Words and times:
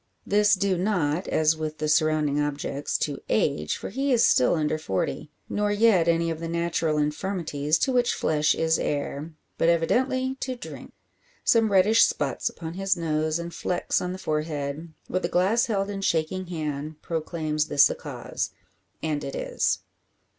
This 0.25 0.55
due 0.55 0.79
not, 0.79 1.27
as 1.27 1.55
with 1.55 1.77
the 1.77 1.87
surrounding 1.87 2.39
objects, 2.41 2.97
to 2.97 3.19
age; 3.29 3.77
for 3.77 3.89
he 3.89 4.11
is 4.11 4.25
still 4.25 4.55
under 4.55 4.79
forty. 4.79 5.29
Nor 5.47 5.71
yet 5.71 6.07
any 6.07 6.31
of 6.31 6.39
the 6.39 6.47
natural 6.47 6.97
infirmities 6.97 7.77
to 7.77 7.91
which 7.91 8.15
flesh 8.15 8.55
is 8.55 8.79
heir; 8.79 9.35
but 9.59 9.69
evidently 9.69 10.37
to 10.39 10.55
drink. 10.55 10.91
Some 11.43 11.71
reddish 11.71 12.01
spots 12.03 12.49
upon 12.49 12.73
his 12.73 12.97
nose 12.97 13.37
and 13.37 13.53
flecks 13.53 14.01
on 14.01 14.11
the 14.11 14.17
forehead, 14.17 14.91
with 15.07 15.21
the 15.21 15.29
glass 15.29 15.67
held 15.67 15.87
in 15.91 16.01
shaking 16.01 16.47
hand, 16.47 16.99
proclaims 17.03 17.67
this 17.67 17.85
the 17.85 17.93
cause. 17.93 18.49
And 19.03 19.23
it 19.23 19.35
is. 19.35 19.81